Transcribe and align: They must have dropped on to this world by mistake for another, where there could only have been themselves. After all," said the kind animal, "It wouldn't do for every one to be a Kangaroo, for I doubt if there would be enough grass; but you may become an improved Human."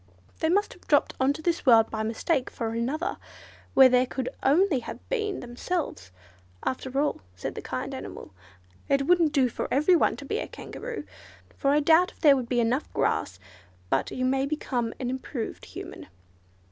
They 0.39 0.49
must 0.49 0.73
have 0.73 0.87
dropped 0.87 1.13
on 1.19 1.31
to 1.33 1.43
this 1.43 1.63
world 1.63 1.91
by 1.91 2.01
mistake 2.01 2.49
for 2.49 2.69
another, 2.71 3.17
where 3.75 3.87
there 3.87 4.07
could 4.07 4.29
only 4.41 4.79
have 4.79 5.07
been 5.09 5.41
themselves. 5.41 6.09
After 6.65 6.99
all," 6.99 7.21
said 7.35 7.53
the 7.53 7.61
kind 7.61 7.93
animal, 7.93 8.33
"It 8.89 9.05
wouldn't 9.05 9.31
do 9.31 9.47
for 9.47 9.67
every 9.69 9.95
one 9.95 10.15
to 10.15 10.25
be 10.25 10.39
a 10.39 10.47
Kangaroo, 10.47 11.03
for 11.55 11.69
I 11.69 11.81
doubt 11.81 12.13
if 12.13 12.19
there 12.21 12.35
would 12.35 12.49
be 12.49 12.59
enough 12.59 12.91
grass; 12.93 13.37
but 13.91 14.09
you 14.09 14.25
may 14.25 14.47
become 14.47 14.91
an 14.99 15.11
improved 15.11 15.65
Human." 15.65 16.07